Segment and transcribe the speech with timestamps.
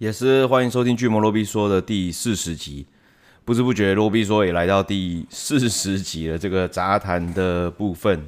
[0.00, 2.86] 也是欢迎收听《巨魔罗比说》的第四十集。
[3.44, 8.26] 不知不觉，罗比说也来到第四十集了，这个杂谈的部分。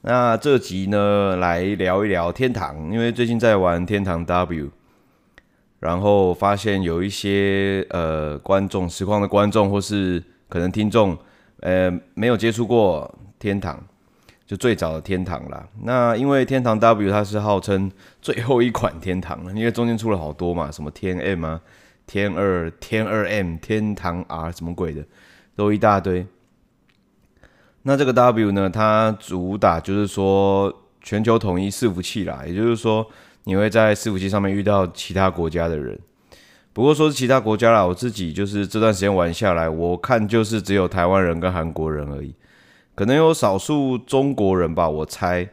[0.00, 4.70] 那这集呢，来聊一聊天堂，因为最近在玩天堂 W，
[5.78, 11.16] 然后发现有一些呃观众、实况的观众或是可能听众，
[11.60, 13.80] 呃，没有接触过天堂。
[14.52, 21.58] 就最早的天堂啦，那因为天堂 W 它是号称最后一款天堂了，因为中间出了好多嘛，什么天 M 啊、
[22.06, 25.02] 天二、天二 M、天堂 R 什么鬼的，
[25.56, 26.26] 都一大堆。
[27.84, 33.06] 那这个 W 呢，它主打就是说全球统一伺服器啦，也就是说
[33.44, 35.98] 你会在伺服器上面遇到其他国家的人。
[36.74, 42.34] 不过说是其他国家啦，我自己就是这段时间玩下来，我看就是只有台湾人跟韩国人而已。
[42.94, 45.48] 可能有少数中国人吧，我猜，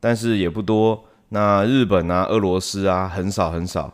[0.00, 1.04] 但是也不多。
[1.28, 3.92] 那日本啊、俄罗斯啊，很少很少。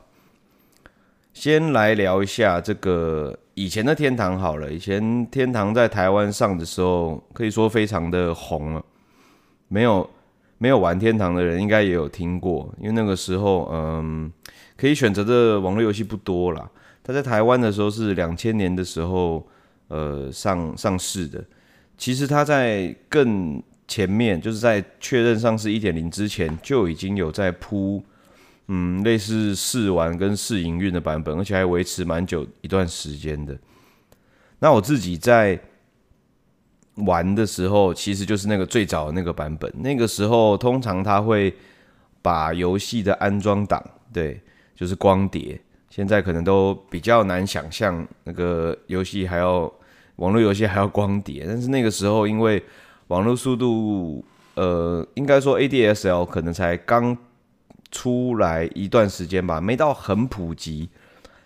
[1.33, 4.71] 先来聊一下这个以前的天堂好了。
[4.71, 8.85] 以前天堂在台湾上的时候，可以说非常的红了。
[9.69, 10.09] 没有
[10.59, 14.31] 没有玩天堂的人，应该也有听过，因为那个时候，嗯，
[14.77, 16.69] 可以选择的网络游戏不多啦。
[17.03, 19.47] 它在台湾的时候是两千年的时候，
[19.89, 21.43] 呃，上上市的。
[22.01, 28.03] 其实它在更前面，就是在确认上市一点零之前，就已经有在铺，
[28.69, 33.55] 嗯，类似试玩跟试营运的版本，而且还维持蛮久一段时间的。
[34.61, 35.61] 那我自己在
[36.95, 39.71] 玩的时候，其实就是那个最早的那个版本。
[39.83, 41.55] 那个时候通常它会
[42.23, 44.41] 把游戏的安装档，对，
[44.75, 45.61] 就是光碟。
[45.91, 49.71] 现在可能都比较难想象那个游戏还要。
[50.21, 52.63] 网络游戏还要光碟，但是那个时候因为
[53.09, 54.23] 网络速度，
[54.55, 57.17] 呃，应该说 ADSL 可能才刚
[57.91, 60.91] 出来一段时间吧，没到很普及，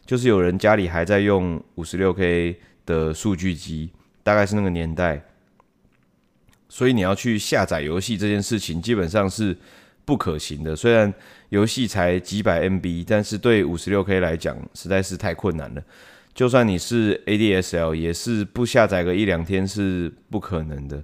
[0.05, 3.91] 就是有人家里还在用 56K 的数据机，
[4.25, 5.23] 大概是那个年代，
[6.69, 9.57] 所以你要去下载游戏这件事情基本上是
[10.05, 10.75] 不可行的。
[10.75, 11.15] 虽然
[11.51, 15.83] 游戏才几百 MB，但是对 56K 来讲实在是太困难了。
[16.35, 21.03] 就算你是 ADSL，也是不下载个一两天是不可能的。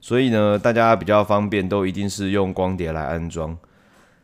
[0.00, 3.56] 所以呢，大家比较方便，都一定是用光碟来安装。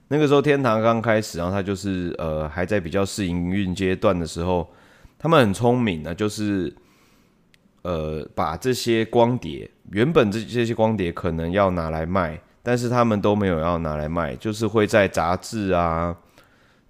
[0.08, 4.70] 那个时候天堂刚开始，然后它就是呃还在比较试营运阶段的时候，
[5.18, 6.70] 他们很聪明的，就是
[7.80, 16.14] 呃把这些光碟，原本这这些光碟可能要拿来卖，但是他们都没有要拿来卖，就是会在杂志啊、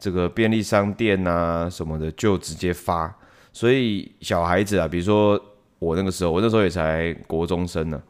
[0.00, 3.16] 这个便利商店啊什么的就直接发。
[3.52, 5.40] 所以小孩子啊，比如说
[5.78, 8.02] 我那个时候，我那时候也才国中生呢、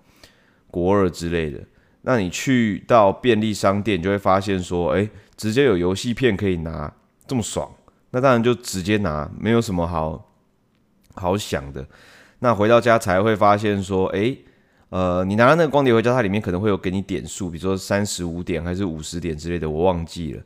[0.71, 1.59] 国二之类的。
[2.03, 6.93] 那你去到便利商店，就会发现说，哎，直接有游戏片可以拿，
[7.27, 7.71] 这么爽。
[8.11, 10.31] 那当然就直接拿，没有什么好
[11.15, 11.87] 好想的。
[12.41, 14.37] 那回到家才会发现说，哎，
[14.91, 20.43] 呃，你拿了那个光碟回家，它里面可能会有给你点数，比如说三十五点还是五十点之类的，我忘记了。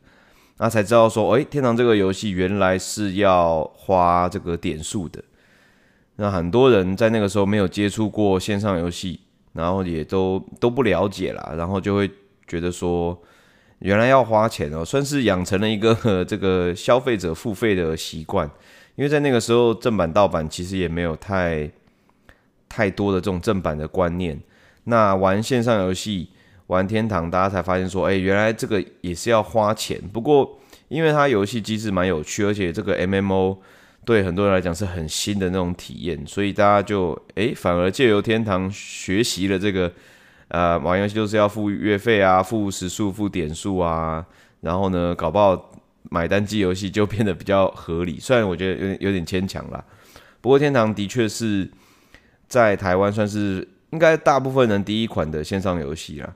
[0.59, 5.23] 那才知道说，哎、天堂这个游戏原来是要花这个点数的。
[6.15, 9.19] 那很多人在那个时候没有接触过线上游戏，
[9.53, 12.09] 然后也都都不了解啦，然后就会
[12.47, 13.15] 觉得说，
[13.79, 18.49] 原来要花钱哦、算是养成了一个这个消费者付费的习惯。
[18.95, 21.69] 因为在那个时候正版盗版其实也没有太
[22.67, 24.41] 太多的这种正版的观念。
[24.85, 26.29] 那玩线上游戏。
[26.67, 30.01] 玩天堂，大家才发现说，哎、原来这个也是要花钱。
[30.13, 33.57] 不过，因为它游戏机制蛮有趣，而且这个 MMO
[34.05, 39.91] 对很多人来讲是很新的那种体验，所以大家就哎、反而借由天堂学习了这个，
[40.49, 44.25] 呃，玩游戏就是要付月费啊，付时数、付点数啊，
[44.61, 45.71] 然后呢，搞不好
[46.09, 48.19] 买单机游戏就变得比较合理。
[48.19, 49.83] 虽然我觉得有点有点牵强啦，
[50.41, 51.69] 不过天堂的确是
[52.47, 56.33] 在台湾算是应该大部分人第一款的线上游戏啦。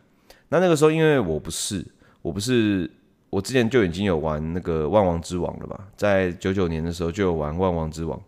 [0.52, 1.86] 那那个时候，因为我不是，
[2.22, 2.92] 我不是，
[3.30, 8.20] 我之前就已经有玩那个《万王之王》了吧，在九九年的时候就有玩《万王之王》。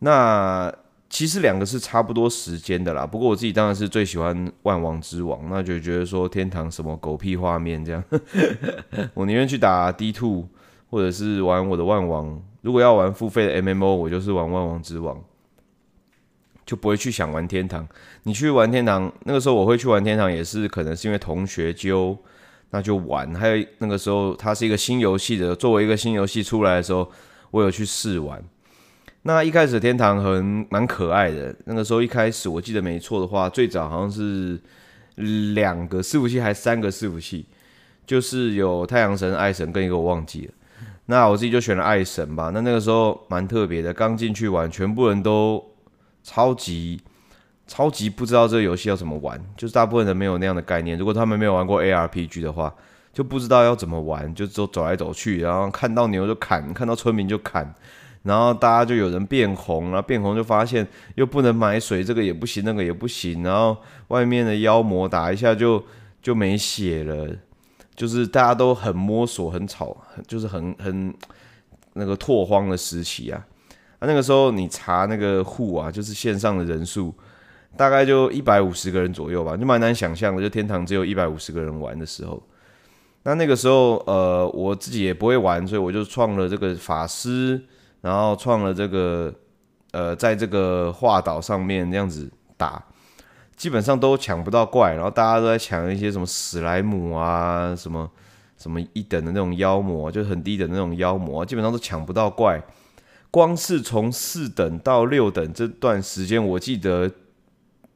[0.00, 0.74] 那
[1.08, 8.02] 其实两个是差不多时间的啦，不过我自己当然是最喜欢《万王之王》，那就觉得说天堂什么狗屁画面这样，
[9.14, 10.48] 我宁愿去打 D two，
[10.90, 12.42] 或者是玩我的万王。
[12.62, 15.16] 如果要玩付费的 MMO，我就是玩《万王之王》。
[16.64, 17.86] 就不会去想玩天堂。
[18.22, 22.16] 你去玩天堂，那个时候我会去玩天堂，也是可能是因为同学揪，
[22.70, 23.34] 那就玩。
[23.34, 27.10] 还有那个时候它是一个新游戏的，作为一个新游戏出来的时候，
[27.50, 28.42] 我有去试玩。
[29.22, 31.54] 那一开始天堂很蛮可爱的。
[31.64, 34.60] 那个时候一开始我记得没错的话，最早好像是
[35.54, 37.46] 两个伺服器还三个伺服器，
[38.06, 40.52] 就是有太阳神、爱神跟一个我忘记了。
[41.06, 42.50] 那我自己就选了爱神吧。
[42.52, 45.64] 那那个时候蛮特别的，刚进去玩，全部人都
[46.24, 47.00] 超级
[47.68, 50.98] 超级不知道这个游戏要怎么玩，就是大部分人没有那样的概念。
[50.98, 52.74] 如果他们没有玩过 ARPG 的话，
[53.12, 57.72] 就不知道要怎么玩，就走走来走去，然后看到牛就砍，看到村民就砍，
[58.22, 60.84] 然后大家就有人变红，然后变红就发现
[61.14, 63.76] 又不能买水，这个也不行，那个也不行，然后
[64.08, 65.84] 外面的妖魔打一下就
[66.20, 67.28] 就没血了。
[67.94, 71.14] 就是大家都很摸索，很吵，就是很很
[71.92, 73.46] 那个拓荒的时期啊。
[74.06, 77.14] 那个时候你查那个户啊，就是线上的人数，
[77.76, 80.42] 大概就一百五十个人左右吧，就蛮难想象的。
[80.42, 82.42] 就天堂只有一百五十个人玩的时候，
[83.24, 87.62] 那那个时候呃，我自己也不会玩，所以我就创了这个法师，
[88.00, 89.32] 然后创了这个
[89.92, 92.82] 呃，在这个画岛上面这样子打。
[93.56, 98.10] 基本上都抢不到怪，然后大家都在抢一些什么史莱姆啊，什么
[98.58, 102.60] 什么一等的那种妖魔，就很低等的那种妖魔，基本上都抢不到怪。
[103.34, 107.10] 光是从四等到六等这段时间，我记得，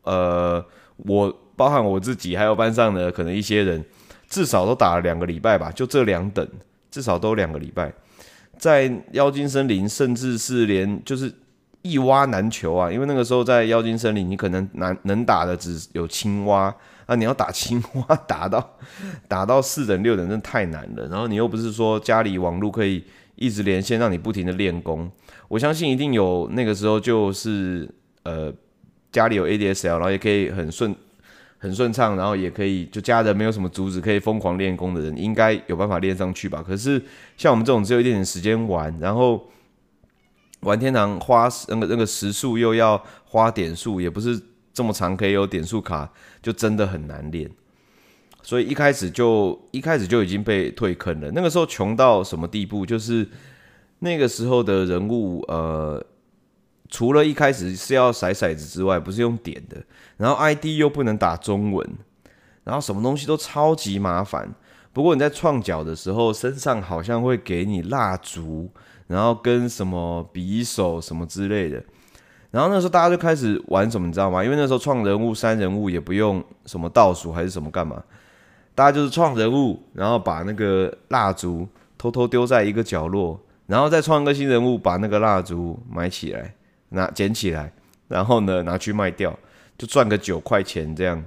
[0.02, 0.64] 呃，
[0.96, 3.84] 我包含我自己还有班上的可能一些人，
[4.28, 6.44] 至少都打了两个礼拜吧，就这两等，
[6.90, 7.92] 至少都两个礼拜。
[8.58, 11.32] 在妖精森林，甚至是连就是。
[11.82, 16.74] 一挖难求啊，因为那个时候在妖精森林，你可能难能打的只有青蛙
[17.06, 18.76] 啊，你要打青蛙 打到
[19.28, 21.06] 打到四等六等，真的太难了。
[21.06, 23.04] 然后你又不是说家里网络可以
[23.36, 25.08] 一直连线，让你不停的练功。
[25.48, 27.88] 我相信一定有那个时候就是
[28.22, 28.52] 呃
[29.10, 30.94] 家里有 ADSL，然后也可以很顺
[31.58, 36.62] 很顺畅，然后也可以就家人没有什么阻止，可以疯狂练功的人，应该有办法练上去吧。
[36.64, 37.02] 可是
[37.36, 39.50] 像我们这种只有一点点时间玩，然后。
[40.62, 44.42] 玩天堂花那个那个时数又要花点数，也不是
[44.74, 46.12] 这么长可以有点数卡，
[46.42, 47.48] 就真的很难练。
[48.42, 51.30] 所以一开始就一开始就已经被退坑了。
[51.30, 52.84] 那个时候穷到什么地步？
[52.84, 53.24] 就是
[54.00, 56.04] 那个时候的人物，呃，
[56.88, 59.76] 除了一开始是要骰骰子之外，不是用点的，
[60.16, 61.88] 然后 ID 又不能打中文，
[62.64, 64.52] 然后什么东西都超级麻烦。
[64.92, 68.70] 不过你在创角的时候，身上好像会给你蜡烛。
[69.08, 71.82] 然后跟什么匕首什么之类的，
[72.50, 74.44] 然后那时候大家就开始玩什么，你知道吗？
[74.44, 78.04] 因为那时候创人物删人物也不用什么倒数还是什么干嘛，
[78.74, 81.66] 大家就是创人物，然后把那个蜡烛
[81.96, 86.52] 偷偷丢在一个角落，然后再创一个新人物，把那个蜡烛买起来，
[86.88, 87.72] 拿捡起来，
[88.08, 89.38] 然后呢拿去卖掉，
[89.78, 91.24] 就赚个九块钱这样。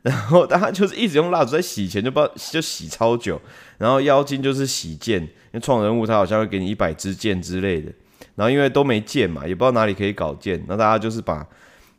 [0.02, 3.38] 然后大家就是一直用蜡烛在洗钱，就不知道就洗超久。
[3.76, 7.92] 然后妖精就是洗剑，因为创人物他好像会给你一百支剑之类的。
[8.34, 11.46] 然后因为都没剑嘛，也不知道哪里可以搞剑，那大家就是把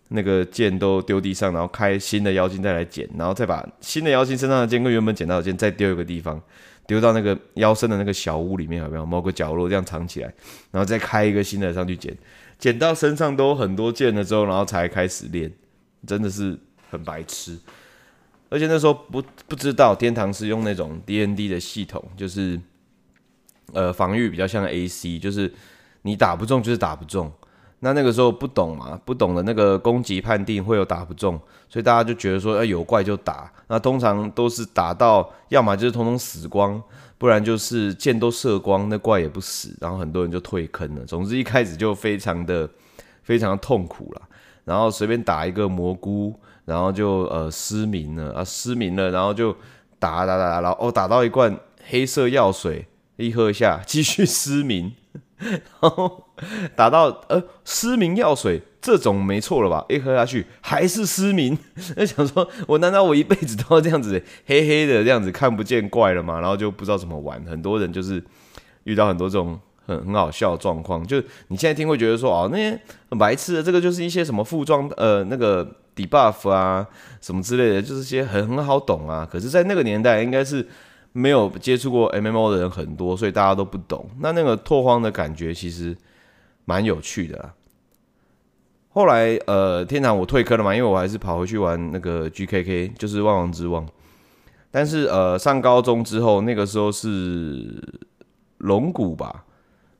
[0.07, 6.41] 那个剑都丢地上，然后开新的妖精再来捡，然后再把新的妖精身上的剑跟原本捡到的剑再丢一个地方，
[6.87, 9.05] 丢到那个腰身的那个小屋里面，有没有？
[9.05, 10.33] 某个角落这样藏起来，
[10.71, 12.15] 然后再开一个新的上去捡，
[12.59, 15.51] 捡到身上都很多件了之后，然后才开始练，
[16.05, 17.57] 真的是很白痴。
[18.49, 22.59] 而且那时候不不知道天堂是用那种 DND 的系统，就是
[23.71, 25.53] 呃防御比较像 AC，就是
[26.01, 27.31] 你打不中就是打不中。
[27.81, 33.51] 那那个时候不懂嘛，不懂的那个攻击判定会有打不中，所以大家就觉得说，哎，有怪就打。
[33.67, 36.81] 那通常都是打到，要么就是通通死光，
[37.17, 39.75] 不然就是箭都射光，那怪也不死。
[39.81, 41.05] 然后很多人就退坑了。
[41.05, 42.69] 总之一开始就非常的
[43.23, 44.21] 非常的痛苦了。
[44.63, 46.33] 然后随便打一个蘑菇。
[46.63, 49.51] 然后就呃失明了啊，失明了，然后就
[49.97, 51.57] 打打打打，然后哦打到一罐
[51.89, 54.93] 黑色药水，一喝一下继续失明，
[55.81, 56.23] 然后
[56.75, 59.83] 打到呃失明药水这种没错了吧？
[59.89, 61.57] 一喝下去还是失明，
[61.97, 66.39] 那想说我难道我一辈子都要这样子黑黑的这样子看不见怪了吗？
[66.39, 68.23] 然后就不知道怎么玩，很多人就是
[68.83, 72.79] 遇到很多这种很很好笑的状况，就你现在听会觉得说哦那些
[73.09, 75.75] 很白痴的，这个就是一些什么副装呃那个。
[75.93, 76.87] debuff 啊，
[77.19, 79.27] 什么之类的，就是些很很好懂啊。
[79.29, 80.65] 可是，在那个年代，应该是
[81.13, 84.09] 没有接触过 MMO 的人很多，所以大家都不懂。
[84.19, 85.95] 那那个拓荒的感觉其实
[86.65, 87.53] 蛮有趣的。
[88.89, 93.87] 后来，呃，天堂我退坑了嘛，因为我还是跑回去玩那个 GKK，就是万王之王。
[94.69, 97.81] 但是，呃，上高中之后，那个时候是
[98.57, 99.45] 龙骨吧，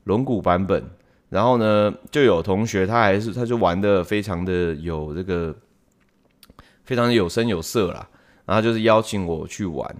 [0.06, 0.84] 龙骨版本。
[1.30, 5.56] 然后呢，就有同学他还是他就玩的非常的有这个。
[6.84, 8.06] 非常的有声有色啦，
[8.44, 9.96] 然后就是邀请我去玩，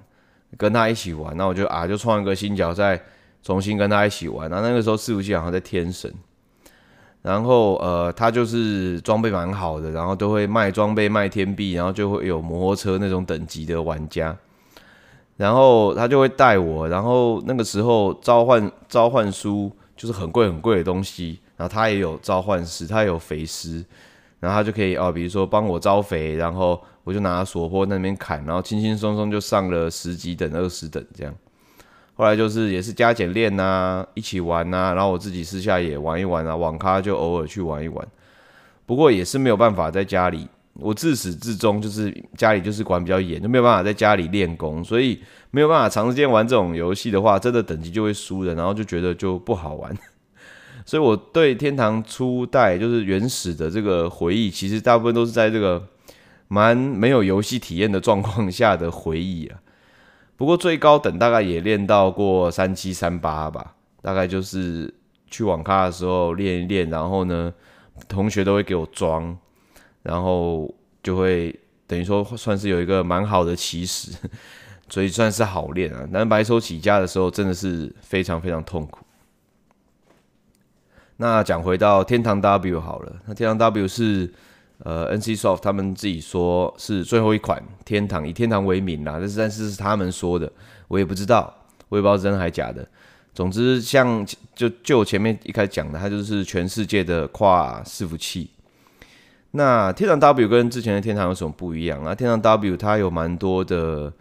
[0.58, 3.02] 跟他一起玩，那我就啊就创一个新角，再
[3.42, 4.50] 重新跟他一起玩。
[4.50, 6.14] 然后那个时候伺服器好像在天神，
[7.22, 14.36] 然后呃他就是装备蛮好的，然后都会卖装备卖天币，然后就会有摩托车那种等级的玩家。
[15.38, 23.84] 然后他就会带我，然后那个时候召唤召唤书就是很贵很贵的东西，然后他也有召唤师，他也有肥师，
[24.42, 31.34] 然后他就可以哦，比如说帮我招肥，然后我就拿索坡那边砍，然后轻轻松松就上了十几等、二十等这样。
[32.16, 38.06] 后来就是也是加减练呐，一起玩呐、啊，然后我自己私下也玩一玩啊，网咖就偶尔去玩一玩，
[38.86, 40.50] 不过也是没有办法在家里。
[40.74, 45.22] 我自始至终就是家里就是管比较严，就没有办法在家里练功，所以
[45.52, 49.96] 没有办法长时间玩这种游戏的话，真的等级就会输的，然后就觉得就不好玩。
[50.86, 55.88] 所以我对天堂初代就是原始的这个回忆，其实大部分都是在这个
[56.48, 59.60] 蛮没有游戏体验的状况下的回忆啊。
[60.36, 64.94] 不过最高等大概也练到过三七三八吧，大概就是
[65.30, 67.54] 去网咖的时候练一练，然后呢，
[68.08, 69.38] 同学都会给我装。
[70.04, 70.68] 然后
[71.04, 74.12] 就会等于说算是有一个蛮好的起始，
[74.90, 76.10] 所以算是好练啊。
[76.12, 79.06] 但白手起家的时候真的是非常非常痛苦。
[81.22, 84.28] 那讲回到天堂 W 好了，那天堂 W 是
[84.80, 90.52] 呃 NCSoft 他们自己说是最后一款天堂，以天堂为名啦，但是但是是他们说的，
[90.88, 91.54] 我也不知道，
[91.90, 92.84] 我也不知道真还假的。
[93.36, 94.26] 总之像
[94.56, 98.50] 就就前面一开始讲的，它就是全世界的跨伺服器。
[99.52, 102.16] 那天堂 W 跟之前的天堂有什么不一样啊？
[102.16, 104.12] 天堂 W 它有蛮多的，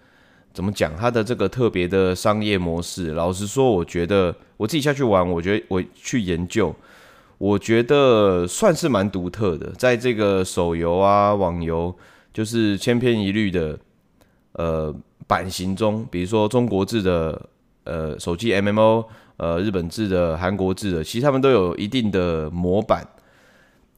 [0.52, 0.94] 怎么讲？
[0.96, 6.74] 它的这个特别的商业模式，老实说，我觉得我自己下去玩，我觉得我去研究，
[7.38, 9.70] 我觉得算是蛮独特的。
[9.78, 11.94] 在这个手游啊、网游，
[12.32, 13.78] 就是千篇一律的
[14.52, 14.94] 呃
[15.26, 17.40] 版型中，比如说中国制的
[17.84, 23.06] 呃手机 MMO，呃日本制的、韩国制的，其实他们都有一定的模板。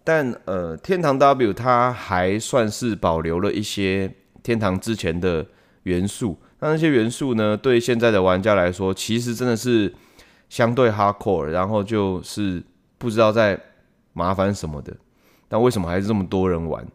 [0.05, 5.47] 但呃，天堂 W 它还算是保留了一些天堂之前的
[5.85, 6.39] 元素。
[6.61, 9.93] 那那些元素呢，对现在的玩家来说，其实真的是
[10.49, 12.63] 相对 hardcore，然后就是
[12.99, 13.59] 不知道在
[14.13, 14.97] 麻烦什么的。
[15.49, 16.87] 但为什么还是这么多人玩？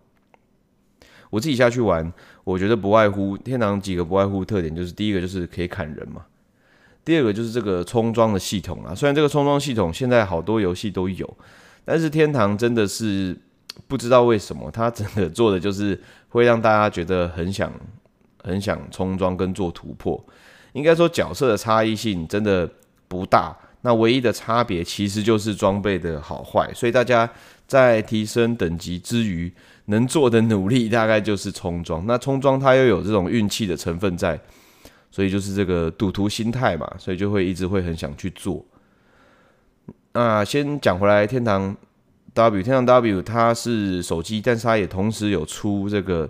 [1.29, 2.11] 我自己下去玩，
[2.43, 6.25] 我觉得不外乎天堂几个不外乎特点，就是第一个就是可以砍人嘛，
[7.03, 8.95] 第二个就是这个冲装的系统啊。
[8.95, 11.37] 虽然这个冲装系统现在好多游戏都有。
[11.89, 13.33] 但是天堂真的是
[13.87, 17.71] 不知道为什么，它真的做的就是会让大家觉得很想
[18.47, 20.23] 很想冲装跟做突破。
[20.73, 22.69] 应该说角色的差异性真的
[23.07, 26.71] 不大，那唯一的差别其实就是装备的好坏。
[26.73, 27.29] 所以大家
[27.65, 29.51] 在提升等级之余，
[29.85, 32.05] 能做的努力大概就是冲装。
[32.05, 34.39] 那冲装它又有这种运气的成分在，
[35.09, 38.63] 所以就是这个赌徒心态嘛，所以就会一直会很想去做。
[40.13, 41.75] 那先讲回来，天堂
[42.33, 46.29] W，天堂 W 它是手机，但是它也同时有出这个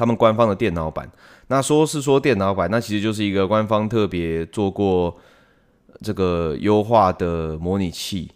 [0.00, 1.06] 他们官方的电脑版。
[1.48, 5.14] 那说是说电脑版，那其实就是一个官方特别做过
[6.00, 8.30] 这个优化的模拟器。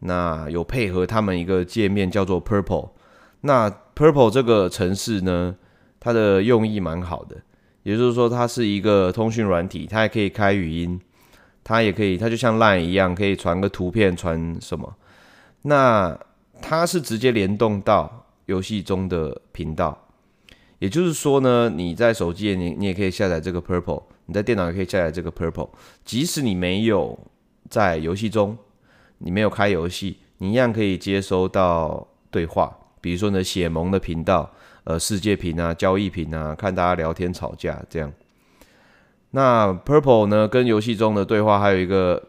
[0.00, 2.90] 那有配合他们一个界面叫做 Purple。
[3.40, 5.56] 那 Purple 这个程式呢，
[5.98, 7.36] 它的用意蛮好的，
[7.82, 11.00] 也就是说它是一个通讯软体，它还可以开语音。
[11.64, 14.94] 它也可以，它就像 Line 一样，可以传个图片，传什么？
[15.62, 16.18] 那
[16.60, 20.08] 它是直接联动到游戏中的频道，
[20.80, 25.68] 也就是说呢，你在手机你你也可以下载这个 Purple，你在电脑也可以下载这个 Purple，
[26.04, 27.16] 即使你没有
[27.68, 28.58] 在游戏中，
[29.18, 34.50] 你没有开游戏，你一样可以接收到对话，比如说你的血盟的频道，
[34.84, 38.12] 呃，世界屏啊，交易屏啊，看大家聊天吵架这样。
[39.32, 42.20] 那 Purple 呢，跟游戏中的对话还有一个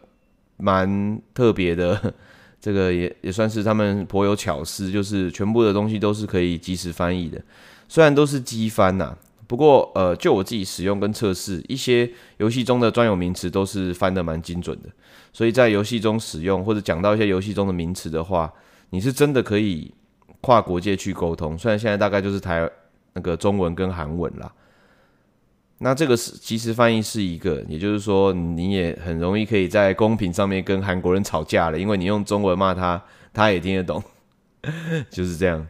[0.58, 2.14] 蛮特别的，
[2.60, 7.42] 这个也也算是他们颇有巧思，就是全部的东西都是可以即时翻译的，
[7.92, 9.14] 虽然都是机翻呐，
[9.46, 14.88] 不过呃，就我自己使用跟测试，一些游戏中的专有名词都是翻得蛮精准的，
[15.30, 18.50] 所以在游戏中使用或者讲到一些游戏中的名词的话，
[18.88, 19.92] 你是真的可以
[20.40, 22.66] 跨国界去沟通，虽然现在大概就是台
[23.12, 24.50] 那个中文跟韩文啦。
[25.76, 34.02] 那这个是即时翻译是一个，也就是说你也很容易可以在公屏上面跟韩国人吵架了，因为你用中文骂他，他也听得懂，
[35.12, 35.66] 就是这样。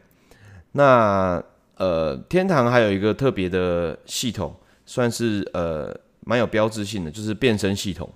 [0.71, 1.43] 那
[1.83, 4.55] 呃，天堂还有一个特别的系统，
[4.87, 8.09] 算是呃蛮有标志性的，就是变身系统。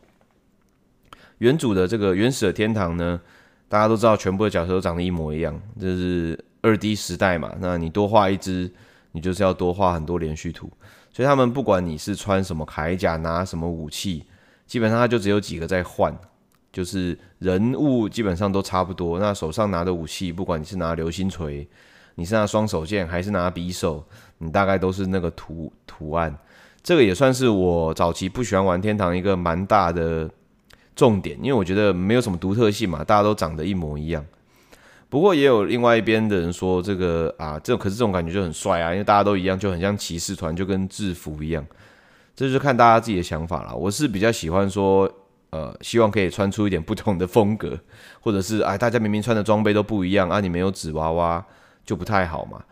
[1.39, 3.21] 原主的这个原始的天堂呢，
[3.69, 8.73] 大家都知道全部的角色都长得一模一样，这是二 D 时代嘛，那你多画一只，
[9.11, 10.71] 你就是要多画很多连续图。
[11.13, 14.27] 所以他们不管你是穿什么铠甲，拿什么武器，
[14.65, 16.17] 基本上他就只有几个在换，
[16.73, 19.19] 就是人物基本上都差不多。
[19.19, 21.69] 那手上拿的武器，不管你是拿流星锤，
[22.17, 24.05] 你是拿双手剑还是拿匕首，
[24.39, 26.37] 你大概都是那个图图案。
[26.83, 30.29] 这个也算是我早期不喜欢玩天堂一个蛮大的
[30.95, 34.25] 重点，因为我觉得没有什么独特性嘛，大家都长得一模一样。
[35.09, 41.65] 不过也有另外一边的人说，这个啊，这可是这种感觉就很帅啊，因为大家都一样，就很像骑士团，就跟制服一样。
[42.35, 43.75] 这就看大家自己的想法了。
[43.75, 45.11] 我是比较喜欢说，
[45.51, 47.79] 呃，希望可以穿出一点不同的风格，
[48.21, 51.45] 或者是哎，大家明明穿的装备都不一样啊，你没有纸娃娃
[51.87, 52.63] 就不太好嘛。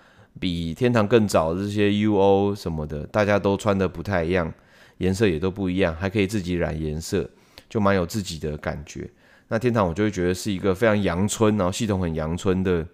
[0.40, 4.52] 比天堂更早这些 UO 什么的，大家都穿的不太一样，
[4.98, 7.30] 颜色也都不一样，还可以自己染颜色，
[7.68, 9.08] 就蛮有自己的感觉。
[9.46, 12.84] 那天堂我就会觉得是一个非常阳春，然后系统很阳春的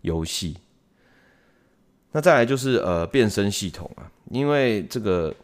[0.00, 0.56] 游戏。
[2.12, 5.34] 那再来就是呃变身系统啊，因为这个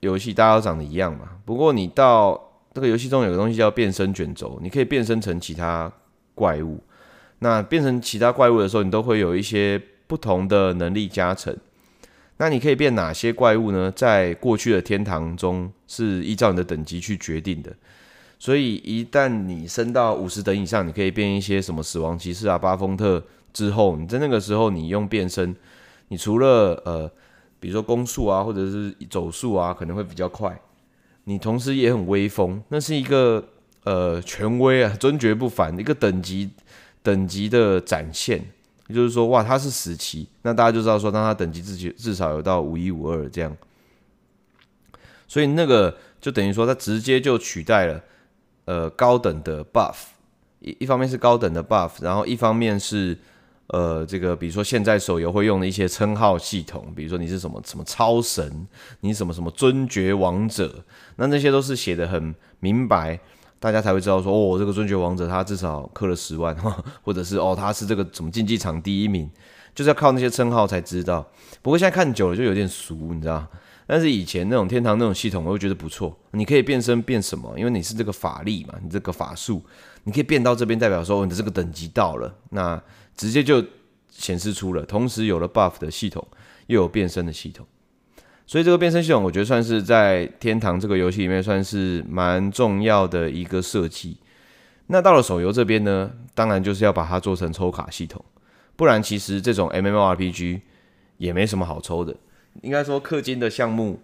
[0.00, 1.28] 游戏大家都长得一样嘛。
[1.44, 2.42] 不过你到
[2.74, 5.92] 这个游戏中有个东西叫变身卷轴，你可以变身成其他
[6.34, 6.82] 怪物。
[7.40, 11.56] 那变成其他怪物的时候，你都会有一些不同的能力加成。
[12.38, 13.92] 那你可以变哪些怪物呢？
[13.94, 17.72] 在过去的天堂中是依照你的等级去决定的。
[18.38, 23.20] 所以一旦你升到五十等以上，你可以变一些什么死亡骑士啊、巴风特
[23.52, 25.54] 之后，你在那个时候你用变身，
[26.08, 27.10] 你除了呃，
[27.58, 30.56] 比如说攻速啊，或者是走速啊，可能会比较快。
[31.24, 33.44] 你同时也很威风，那是一个
[33.82, 36.48] 呃权威啊，尊爵不凡一个等级
[37.08, 38.44] 等级的展现。
[38.88, 43.56] 也就是说，哇，他是死骑，那大家就知道说，当他等级至至少有到五一五二这样。
[45.26, 47.98] 所以那个就等于说，他直接就取代了。
[48.66, 49.96] 呃，高等的 buff，
[50.60, 53.16] 一一方面是高等的 buff，然后一方面是
[53.68, 58.66] 呃，这个比如说现在手游会用的一些称号系统，比如说你是什么什么超神，
[59.00, 60.84] 你什么什么尊爵王者，
[61.16, 63.18] 那那些都是写的很明白，
[63.60, 66.56] 大家才会知道说，哦，这个尊爵王者他至少氪了十万，
[67.02, 69.28] 或者是哦，他是这个什么竞技场第一名，
[69.74, 71.26] 就是要靠那些称号才知道。
[71.60, 73.46] 不过现在看久了就有点俗，你知道。
[73.90, 76.14] 但是以前那种天堂那种系统，我会觉得不错。
[76.32, 77.52] 你可以变身变什么？
[77.58, 79.62] 因为你是这个法力嘛，你这个法术，
[80.04, 82.78] 你可以变到这边，代表说你的这个等级到了，那
[83.16, 83.64] 直接就
[84.10, 84.84] 显示出了。
[84.84, 86.22] 同时有了 buff 的系统，
[86.66, 87.66] 又有变身的系统，
[88.48, 94.16] 所以这个变身系统，我觉得算是在天堂这个游戏里面算是蛮重要的一个设计。
[94.86, 98.24] 那到了手游这边呢，当然就是要把它做成抽卡系统，
[98.74, 100.62] 不然其实这种 MMORPG
[101.18, 102.16] 也没什么好抽的。
[102.62, 104.00] 应该说氪金的项目，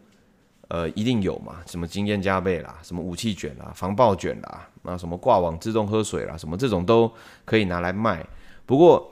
[0.69, 1.63] 呃，一定有嘛？
[1.65, 7.11] 什么经验加倍啦，什么武器卷啦，防爆卷啦，那什么挂网自动喝水啦，什么这种都
[7.47, 8.23] 可以拿来卖。
[8.67, 9.11] 不过，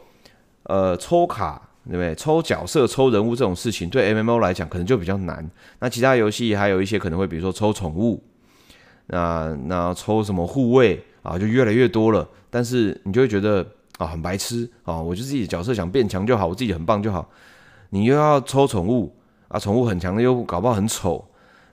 [0.64, 2.14] 呃，抽卡对不对？
[2.14, 5.48] 抽角色、抽人物这种事情，对 MMO 来讲可能就比较难。
[5.80, 8.22] 那其他游戏还有一些可能会，比如说抽宠物，
[9.06, 12.28] 那那抽什么护卫啊，就越来越多了。
[12.50, 13.66] 但是你就会觉得
[13.98, 17.28] 啊，很白痴啊，我就自己角色想变强就好，我自己很棒就好。
[17.90, 19.14] 你又要抽宠物。
[19.48, 21.22] 啊，宠物很强的又搞不好很丑，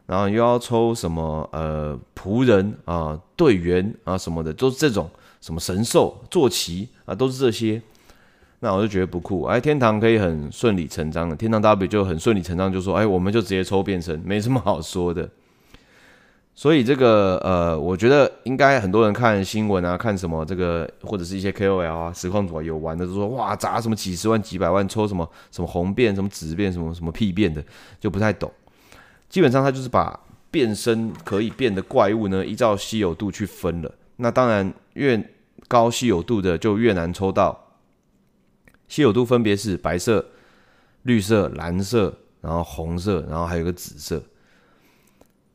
[0.05, 7.81] 然后又要抽什么呃仆人啊、队员啊什么的，都是这种什么神兽坐骑啊，都是这些，
[8.61, 9.43] 那我就觉得不酷。
[9.43, 15.29] 哎，天堂可以很顺理成章的，天堂 W 就很顺理成章就说，哎，我们就直接抽变身，没什么好说的。
[16.53, 27.63] 所以这个呃，我觉得应该很多人看新闻啊，看什么这个或者是一些 KOL 啊、实况主啊有玩的，都说哇砸什么几十万、几百万抽什么什么红变、什么紫变、什么什么屁变的，
[28.01, 28.51] 就不太懂。
[29.29, 30.19] 基本上他就是把
[30.51, 33.89] 变身可以变的怪物呢，依照稀有度去分了。
[34.17, 35.23] 那当然越
[35.69, 37.57] 高稀有度的就越难抽到。
[38.89, 40.25] 稀有度分别是白色、
[41.03, 44.21] 绿色、蓝色，然后红色，然后还有个紫色。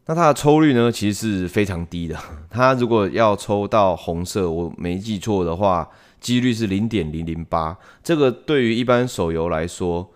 [0.06, 2.16] 那它的抽率呢，其实是非常低的。
[2.48, 5.88] 它如果要抽到红色，我没记错的话，
[6.20, 7.76] 几率是零点零零八。
[8.02, 10.10] 这个对于一般手游来说，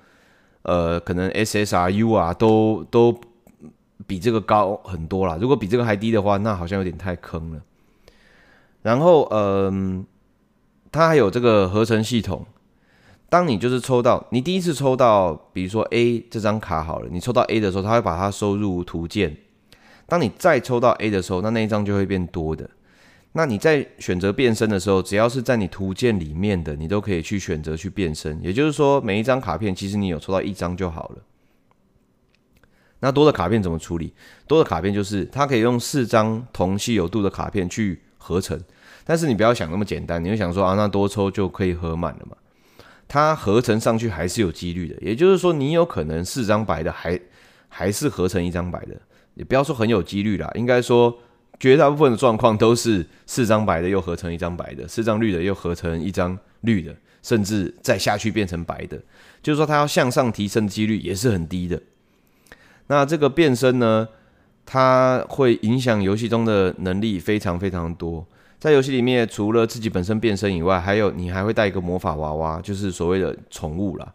[0.62, 3.18] 呃，可能 SSRU 啊，都都
[4.06, 5.38] 比这个高很多啦。
[5.40, 7.62] 如果比这个还低的话，那好像有点太坑了。
[8.82, 10.06] 然后，嗯、
[10.92, 12.46] 它还有这个合成系统。
[13.30, 19.36] 当你就是抽到你第一次抽到，比如说 A 这张卡好了，你抽到 A 的时候，它会把它收入图鉴。
[20.06, 22.70] 当你再抽到 A 的时候，那那一张就会变多的。
[23.32, 28.42] 那你在选择变身的时候，只要是在你图鉴里面的，你都可以去选择去变身。
[28.42, 31.18] 也就是说，每一张卡片其实你有抽到一张就好了。
[33.00, 34.14] 那多的卡片怎么处理？
[34.46, 38.58] 多的卡片就是它可以用四张同稀有度的卡片去合成，
[39.04, 42.34] 但是你不要想那么简单，你会想说啊，那多抽就可以合满了嘛？
[43.08, 44.94] 它合成上去还是有几率的。
[45.00, 47.18] 也就是说，你有可能四张白的还
[47.68, 48.94] 还是合成一张白的。
[49.34, 51.16] 也不要说很有几率啦，应该说
[51.60, 56.92] 绝大部分的状况都是四张白的又合成一张白的，四张绿的又合成一张绿的，
[57.22, 59.00] 甚至再下去变成白的，
[59.40, 61.80] 就是说它要向上提升几率也是很低的。
[62.88, 64.08] 那这个变身呢，
[64.66, 68.26] 它会影响游戏中的能力非常非常多。
[68.58, 74.14] 在游戏里面，除了自己本身变身以外，还有你还会带一个魔法娃娃，就是所谓的宠物啦。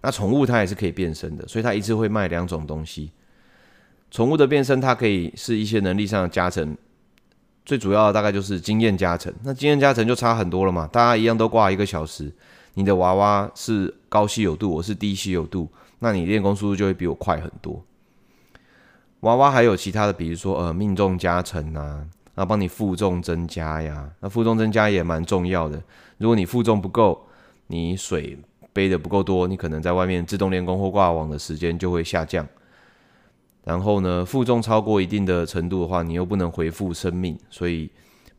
[0.00, 3.10] 那宠物它也是可以变身的，所以它一次会卖两种东西。
[4.10, 6.76] 宠物的变身，它可以是一些能力上的加成，
[7.64, 9.32] 最主要的大概就是经验加成。
[9.42, 12.32] 那经验加成就差很多了嘛，大家一样都挂一个小时，
[12.74, 15.68] 你的娃娃是高稀有度，我是低稀有度，
[15.98, 17.84] 那你练功速度就会比我快很多。
[19.20, 25.82] 娃娃还有其他的，比如说呃命中加成啊，然后帮你负重增加呀，那负重增加也蛮重要的。
[26.18, 27.26] 如果你负重不够，
[27.68, 28.38] 你水
[28.72, 32.46] 背的不够多，你可能在外面自动练功或挂网的时间就会下降。
[33.62, 37.88] 然后呢，负重超过一定的程度的话，你又不能回复生命，所以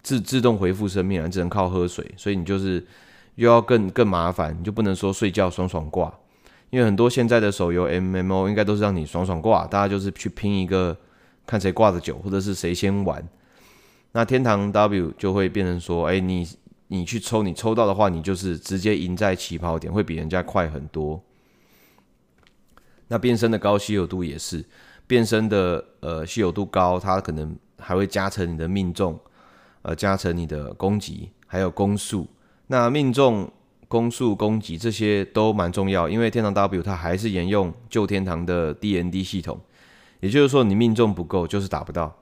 [0.03, 2.86] 自自动回复生命啊，只能靠喝水，所以你就是
[3.36, 6.13] 又要更更麻烦，你就不能说睡觉爽爽挂，
[6.69, 10.95] 因为很多现在的手游 MMO 应该都是让你爽爽挂，大家就是去拼一个
[11.47, 13.27] 看谁挂的久，或者是谁先玩。
[14.15, 16.47] 那天堂 W 就会变成说，哎，你
[16.88, 21.21] 你去抽，你抽到的话，你就是直接赢在起跑点，会比人家快很多。
[23.10, 24.63] 那变身的高稀有度也是。
[25.06, 29.19] 变身的呃稀有度高，它可能还会加成你的命中，
[29.82, 32.25] 呃加成你的攻击，还有攻速。
[32.67, 33.51] 那命中、
[33.89, 39.60] 攻速、攻击这些都蛮重要，因为天堂 W 它还是沿用旧天堂的 DND 系统，
[40.21, 42.17] 也就是说你命中不够就是打不到，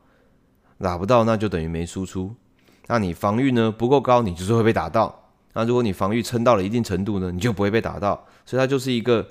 [0.79, 2.33] 打不到那就等于没输出。
[2.87, 5.29] 那你防御呢不够高，你就是会被打到。
[5.53, 8.25] 那如果你防御撑到了一定程度呢，你就不会被打到。
[8.45, 9.27] 所以它就是一个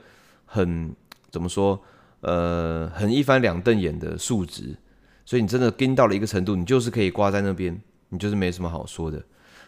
[0.46, 0.94] 很
[1.30, 1.80] 怎么说？
[2.20, 4.76] 呃，很一翻两瞪眼的数值，
[5.24, 7.76] 所以你真的跟到了一个程度，你就是可以挂在那边，
[8.10, 9.20] 你就是没什么好说的。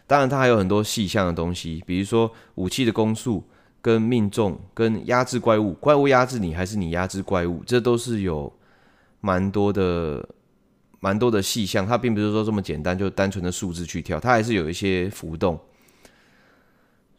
[0.07, 3.43] 当然，它还有很多细项的东西，比如说武器的攻速、
[3.81, 8.53] 跟命中、跟压制怪物，怪物压制你还是你压制怪物，这都是有
[9.19, 10.25] 蛮多的、
[11.05, 11.85] 蛮多的细项。
[11.85, 15.59] 它并不是说这么简单，就单纯的数字去跳，它还是有一些浮动。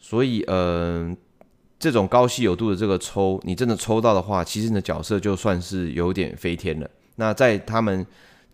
[0.01, 1.17] 所以，嗯、
[1.79, 6.91] 这种高稀有度的这个抽，你真的抽到的话，其实你的角色就算是有点飞天了。
[7.15, 8.05] 那在他们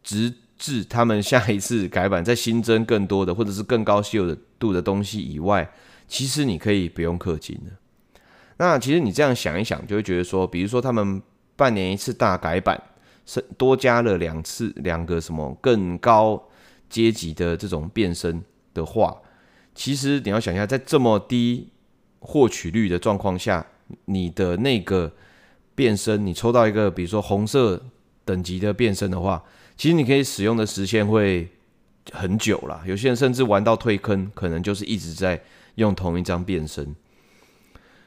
[0.02, 5.68] 直至他们下一次改版再新增更多的或者是更高稀有的度的东西以外，
[6.06, 7.72] 其实你可以不用氪金的。
[8.58, 11.20] 那其实你这样想一想，就会觉得说，比如说他们
[11.56, 12.80] 半年一次大改版，
[13.26, 16.42] 是多加了两次两个什么更高
[16.88, 18.42] 阶级的这种变身
[18.74, 19.16] 的话，
[19.74, 21.68] 其实你要想一下，在这么低。
[22.24, 23.66] 获取率的状况下，
[24.04, 25.12] 你的那个
[25.74, 27.82] 变身，你抽到一个比如说红色
[28.24, 29.42] 等级的变身的话，
[29.76, 31.48] 其实你可以使用的时间会
[32.12, 32.80] 很久啦。
[32.86, 35.42] 有些人甚至玩到退坑，可能就是一直在
[35.74, 36.94] 用同一张变身。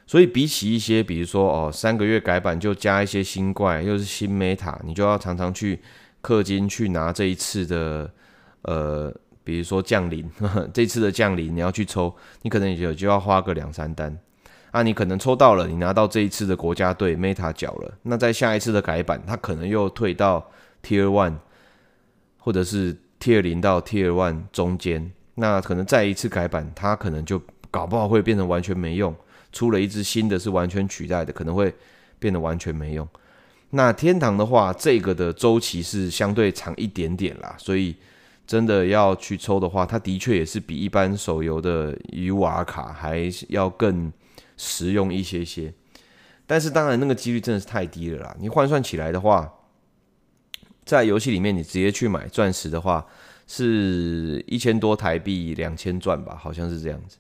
[0.08, 5.80] 所以比起一些比如说哦三个月改版就加一些新怪，又是新 meta，你就要常常去
[6.22, 8.12] 氪金去拿这一次的
[8.64, 9.14] 呃。
[9.46, 10.28] 比如说降临，
[10.74, 14.18] 这次的降临你要去抽，你可能也就要花个两三单
[14.72, 14.82] 啊。
[14.82, 20.50] 你可能抽到了，你拿到这一次的国家队 Meta 角了，那在下一次的改版，它可能又退到
[20.82, 21.36] Tier One，
[22.40, 25.12] 或者是 Tier 零到 Tier One 中间。
[25.36, 27.40] 那可能再一次改版，它可能就
[27.70, 29.16] 搞不好会变成完全没用，
[29.56, 31.74] 出了一支新的是完全取代的，可能会
[32.20, 33.08] 变得完全没用。
[33.72, 37.96] 那天堂的话，这个的周期是相对长一点点啦，所以。
[38.48, 44.14] 真的要去抽的话，它的确也是比一般手游的 UR 卡还要更
[44.56, 45.74] 实用一些些。
[46.46, 48.36] 但是当然那个几率真的是太低了啦。
[48.40, 49.52] 你换算起来的话，
[50.86, 53.04] 在游戏里面你直接去买钻石的话，
[53.48, 57.18] 是一千多台币两千钻吧，好像是这样子。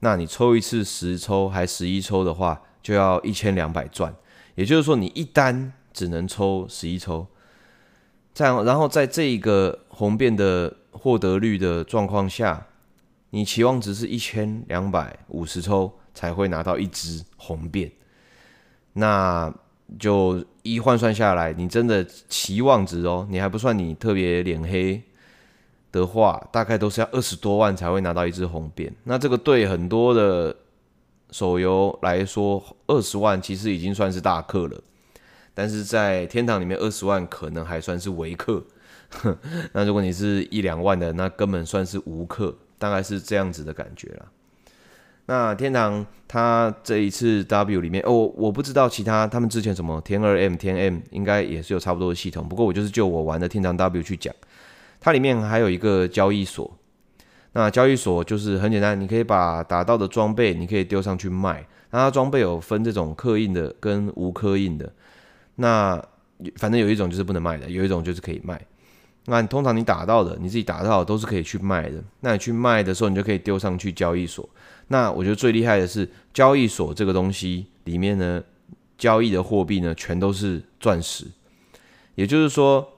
[0.00, 4.14] 那你抽一次十抽还十一抽的话，就要一千两百钻。
[4.54, 7.26] 也就是说，你一单只能抽十一抽。
[8.34, 12.66] 这样，然后在这一个红变的获得率的状况下，
[13.30, 17.90] 你期望值是一千两百五十抽才会拿到一只红变，
[18.92, 19.52] 那
[19.98, 25.02] 就一换算下来，你真的期望值哦，你还不算你特别脸黑
[25.92, 28.94] 的话，大概都是要二十多万才会拿到一只红变。
[29.04, 30.54] 那这个对很多的
[31.30, 34.80] 手游来说，二十万其实已经算是大氪了。
[35.54, 38.62] 但是在天堂里面，二十万可能还算是微氪。
[39.72, 44.26] 那如果你是一两万的，那根本算是无氪，大概是这样子的感觉啦。
[45.28, 52.48] 那天堂它这一次 W 里面，哦，我不知道其他他们之前什么天二 M、天 M 应该也是有差不多的系统。
[52.48, 54.34] 不过我就是就我玩的天堂 W 去讲，
[55.06, 56.68] 它里面还有一个交易所。
[57.52, 61.64] 那交易所就是很简单，你可以把打到的装备，你可以丢上去卖。
[61.92, 64.92] 那它装备有分这种刻印的跟无刻印的。
[65.54, 66.04] 那
[66.56, 68.60] 反正有一种就是不能卖的，有一种就是可以卖。
[69.26, 72.02] 那通常你打到的，你自己打到都是可以去卖的。
[72.18, 74.48] 那你去卖的时候，你就可以丢上去交易所。
[74.88, 78.42] 那我觉得最厉害的是交易所这个东西里面呢，
[78.98, 81.26] 交易的货币呢全都是钻石。
[82.16, 82.88] 也就是说，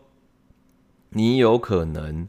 [1.10, 2.28] 你有可能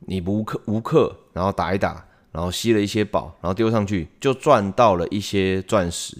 [0.00, 6.16] 你无氪无氪，然后打一打，然后吸了一些宝，然后丢上去就赚到了一些钻石。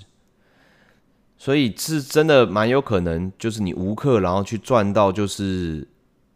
[1.36, 5.86] 所以是真的蛮有可能，就是你无氪，然后去赚到就是。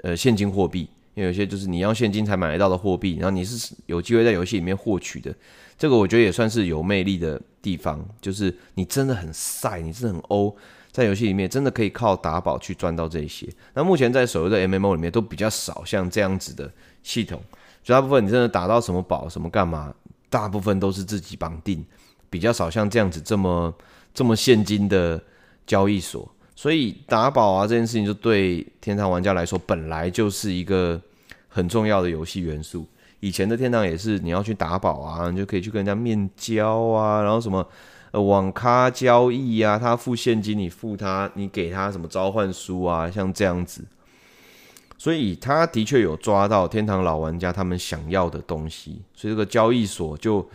[0.03, 5.35] 呃，现金货币，因为有些就是你要现金才买得到的货币，然后你是有机会在游戏里面获取的，
[5.79, 10.55] 这个我觉得也算是有魅力的地方，就是你真的很晒，你真的很欧，
[10.97, 13.47] 在游戏里面真的可以靠打宝去赚到这些。
[13.75, 17.39] 那目前在手游的 MMO 里面都比较少像这样子的系统，
[17.85, 19.93] 绝大部分你真的打到什么宝什么干嘛，
[20.31, 21.85] 大部分都是自己绑定，
[22.31, 23.75] 比较少像这样子这么
[24.15, 25.23] 这么现金的
[25.67, 26.27] 交易所。
[26.55, 30.99] 所以打宝啊这件事情，就对天堂玩家来说，本来就是一个
[31.47, 32.87] 很重要的游戏元素。
[33.21, 37.67] 以前的天堂也是，你要去打宝啊，你就可以去跟人家面交啊，然后什么
[38.23, 43.85] 网咖交易啊，他付现金，你付他，你给他什么召唤书啊，像这样子。
[44.99, 50.49] 所以他的确有抓到天堂老玩家他们想要的东西，所以这个交易所就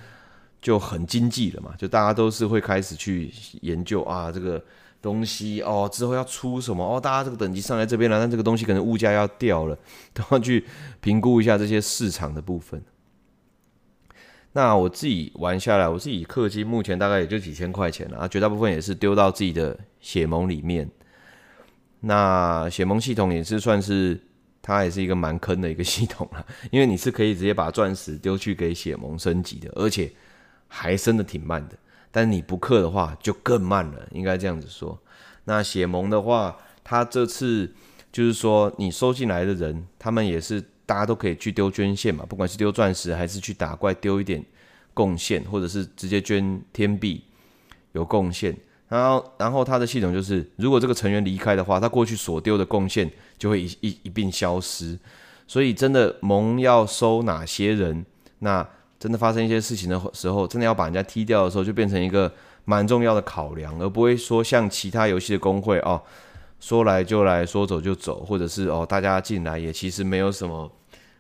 [0.62, 4.63] 就很经济了嘛，就大家都是会开始去研究啊这个。
[5.04, 7.02] 东西哦，之后要出什么哦？
[7.02, 9.76] 大家这个等级上来这边了，但这个东西可能物价要掉了，
[10.13, 10.63] 都要去
[11.00, 12.80] 评估一下这些市场的部分。
[14.54, 20.90] 那我自己玩下来，我自己氪金目前大概也就几千块钱了啊，绝大部分也是丢到自己的血盟里面。
[22.02, 24.20] 那血盟系统也是算是，
[24.62, 30.12] 它也是一个蛮坑的一个系统了， 因为你是可以直接把钻石丢去给血盟升级的，而且
[30.68, 31.78] 还升的挺慢的。
[32.12, 35.00] 但你不氪的话就更慢了，应该这样子说。
[35.46, 37.74] 那血盟的话，他这次
[38.12, 44.43] 就是说你收进来的人，他们也是大家都可以去丢捐献嘛，不管是丢钻石还是去打怪丢一点
[44.93, 47.23] 贡献，或者是直接捐天币
[47.93, 48.54] 有贡献。
[48.89, 54.99] 然后，然后他的系统就是，如果这个成员离开的话，他过去所丢的贡献就会一一一并消失。
[55.47, 58.06] 所以真的盟要收哪些人，
[58.39, 58.67] 那。
[59.01, 62.32] 真的发生一些事情的时候，真的要把人家踢掉的时候，就变成一个
[62.65, 65.99] 蛮重要的考量，而不会说像其他游戏的公会哦，
[66.60, 70.71] 说来就来，说走就走，或者是哦大家进来也其实没有什么，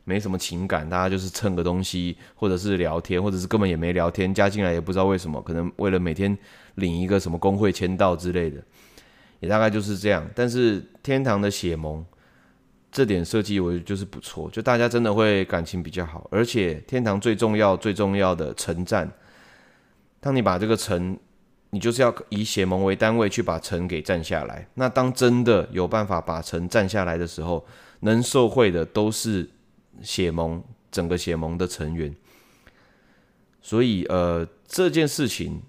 [0.03, 6.37] 没什么情感，大家就是蹭个东西，或者是聊天，或者是根本也没聊天，加进来也不知道为什么，可能为了每天
[6.75, 8.61] 领一个什么工会签到之类的，
[9.39, 10.27] 也大概就是这样。
[10.35, 12.05] 但是天堂的血盟。
[12.93, 19.09] 这点设计我觉得就是不错，就大家真的会感情比较好，而且天堂最重要最重要的城战，
[20.19, 21.17] 当你把这个城，
[21.69, 24.67] 你就是要以血盟为单位去把城给占下来。
[24.73, 27.65] 那当真的有办法把城占下来的时候，
[28.01, 29.49] 能受惠的都是
[30.03, 32.13] 血盟整个血盟的成员。
[33.61, 35.61] 所以呃这件事情，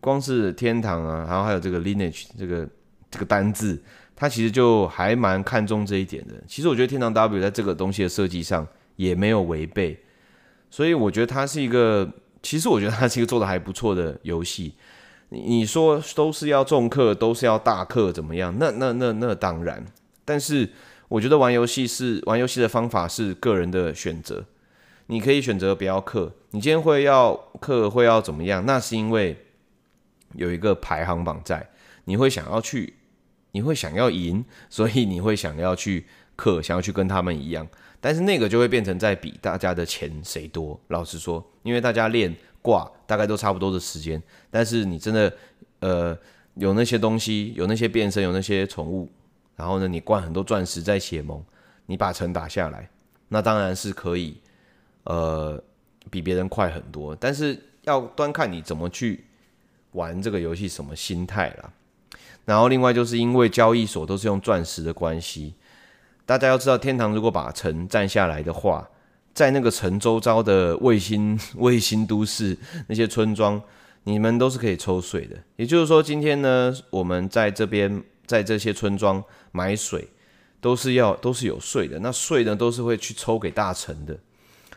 [0.00, 2.68] 光是天堂啊，然后还有这个 lineage 这个
[3.10, 3.82] 这个单字。
[4.16, 6.34] 他其实就还蛮看重这一点的。
[6.46, 9.98] 其实我觉得天堂 W 在这个东西的设计上也没有违背，
[10.68, 12.06] 所以我觉得它是一个，
[12.42, 14.74] 其实我觉得它是一个做的还不错的游戏。
[15.30, 18.54] 你你说都是要重氪，都是要大氪怎么样？
[18.58, 19.82] 那那那那当然。
[20.26, 20.68] 但是
[21.10, 24.46] 我觉得玩游戏是玩游戏的方法是个人的选择，
[25.06, 26.32] 你可以选择不要氪。
[26.52, 28.64] 你今天会要氪，会要怎么样？
[28.64, 29.36] 那是因为
[30.34, 31.68] 有一个排行榜在，
[32.06, 32.94] 你会想要去。
[33.52, 37.66] 你会想要赢，所以你会想要去氪，想要去跟他们一样，
[38.00, 40.80] 但是那个就会变成在比大家的钱谁多。
[40.86, 45.36] 老实说，因为大家练挂大概都差不多的时间，但是你真的
[45.80, 46.16] 呃
[46.54, 49.10] 有那些东西，有那些变身，有那些宠物，
[49.60, 51.44] 然后呢你灌很多钻石在血盟，
[51.84, 52.88] 你把城打下来，
[53.28, 54.38] 那当然是可以
[55.04, 55.62] 呃
[56.08, 59.22] 比别人快很多，但是要端看你怎么去
[59.92, 61.70] 玩这个游戏，什么心态啦。
[62.46, 65.52] 然后另外就是因为交易所都是用钻石的关系，
[66.24, 68.88] 大家要知道，天堂如果把城占下来的话，
[69.34, 72.56] 在那个城周遭的卫星 卫星都市
[72.88, 73.62] 那些村庄，
[74.04, 75.36] 你们都是可以抽税的。
[75.56, 80.08] 也就是说，今天呢，我们在这边在这些村庄买水，
[80.60, 81.98] 都是要都是有税的。
[81.98, 84.16] 那税呢，都是会去抽给大臣的。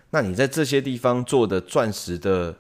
[0.10, 2.58] 那你在这些地方做的钻石的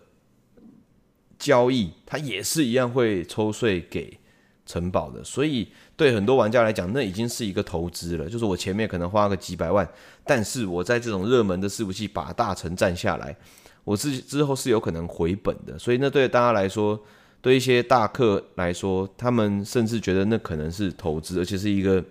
[1.39, 4.19] 交易，它也是一样会抽税给。
[4.65, 8.29] 城堡的，所以对很多玩家来讲，那已经是一个投资了。
[8.29, 9.85] 就是我前面可能花个几百万，
[10.25, 13.35] 但是我在这种热门的伺服器把大城占下来，
[13.83, 15.77] 我之之后是有可能回本的。
[15.77, 16.97] 所以那对大家来说，
[17.43, 22.01] 对一些大客来说，他们甚至觉得那可能是投资，而且是一个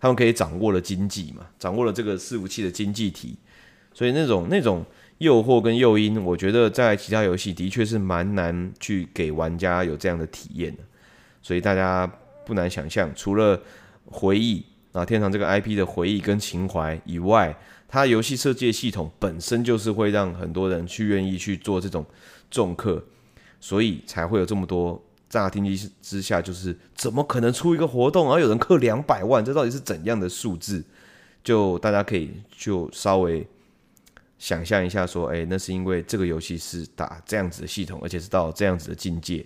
[0.00, 3.36] 他们可以掌握了经济嘛，掌握了这个伺服器的经济体，
[3.92, 4.82] 所以那种那种
[5.18, 10.82] 诱惑跟诱因，我觉得在其他游戏的确是蛮难去给玩家有这样的体验的。
[11.42, 12.10] 所以大家
[12.46, 13.60] 不难想象，除了
[14.06, 17.54] 回忆啊，天堂这个 IP 的回忆跟情怀以外，
[17.86, 22.06] 它游戏设计系统本身就是会让很多人去愿意去做这种
[22.50, 23.04] 重客，
[23.60, 25.02] 所以才会有这么多。
[25.28, 29.44] 乍听之之下，就是怎么可能出一个活动，然后有人氪两百万？
[29.44, 30.82] 这到底是怎样的数字？
[31.44, 33.46] 就大家可以就稍微
[34.38, 39.44] 想象一下，说，哎，那是因为这个游戏是打这样子的系统，而且是到这样子的境界，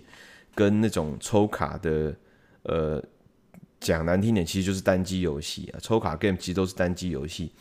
[0.55, 2.15] 跟那种抽卡的，
[2.61, 3.03] 呃，
[3.81, 5.79] 讲难听点，其实就是单机游戏啊。
[5.81, 7.51] 抽卡 game 其实都是单机游戏。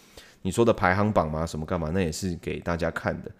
[0.42, 1.90] 你说的排行榜嘛，什么干嘛？
[1.92, 3.30] 那也是给大家看的。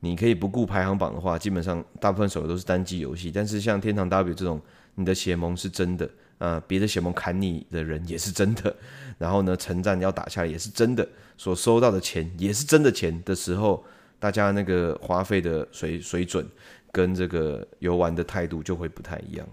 [0.00, 3.32] 你可以不顾排行榜的话，基本上大部分手游都是单机游戏。
[3.32, 4.60] 但是像天堂 W 这种，
[4.94, 6.06] 你的血盟是真的，
[6.38, 8.72] 啊、呃，别的血盟砍你的人也是真的，
[9.18, 13.84] 然后呢，城战要打下来也是真的，所收到的钱也是真的钱的时候，
[14.20, 16.46] 大家那个花费的水水准
[16.92, 19.44] 跟这个游玩的态度就会不太一样。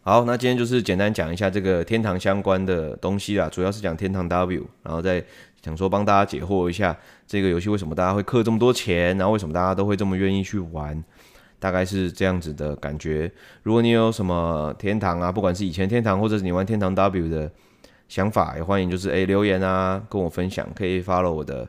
[0.00, 5.24] 好，那今天就是简单讲一下这个天堂相关的东西啦，主要是讲天堂 W，然后再。
[5.68, 11.04] 想说帮大家解惑一下这个游戏为什么大家会氪这么多钱，然后为什么大家都会这么愿意去玩，
[11.58, 13.30] 大概是这样子的感觉。
[13.64, 17.52] 如果你有什么天堂啊，不管是以前天堂或者是你玩天堂 W 的
[18.08, 21.68] 想法，也欢迎就是诶留言啊跟我分享，可以 follow 我的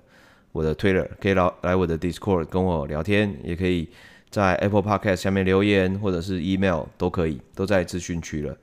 [0.53, 3.89] 我的 Twitter，可以来来我的 Discord 跟我聊天，也可以
[4.29, 8.55] 在 Apple Podcast 下面留言或者是 email 都可以，都在资讯区了。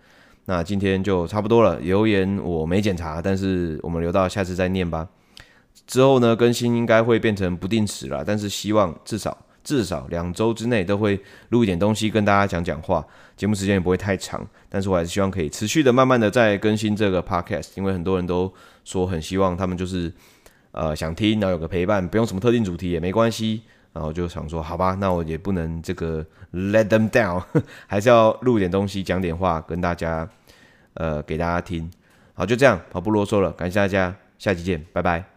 [0.47, 5.07] 那今天就差不多了，留言我没检查，但是我们留到下次再念吧。
[5.87, 11.21] 之后呢，更新应该会变成不定时了，但是希望至少至少两周之内都会
[11.51, 13.05] 录一点东西跟大家讲讲话，
[13.37, 18.53] 节目时间也不会太长，但是我还是希望可以持续的慢慢的再更新这个 podcast，因为很多人都
[18.85, 20.13] 说很希望他们就是
[20.73, 27.43] 呃想听，然后有个陪伴，不用什么特定主题也没关系，然后就想说好吧，那我也不能这个 let them down，
[27.87, 30.29] 还是要录点东西讲点话跟大家。
[30.99, 31.91] 呃，给大家听，
[32.33, 35.36] 好，就这样，好，不啰嗦了，感谢大家，下期见，拜拜。